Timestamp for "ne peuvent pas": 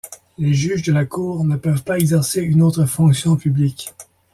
1.43-1.99